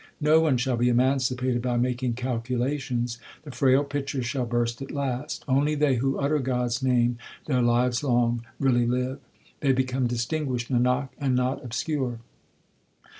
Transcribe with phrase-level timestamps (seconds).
[0.19, 5.45] No one shall be emancipated by making calculations; The frail pitcher shall burst at last.
[5.47, 9.19] Only they who utter God s name their lives long really live;
[9.59, 12.17] They become distinguished, Nanak, and not obscure.